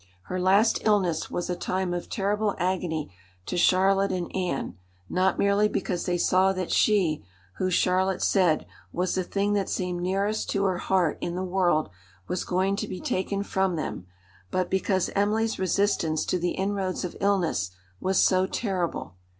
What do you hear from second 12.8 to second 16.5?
be taken from them, but because Emily's resistance to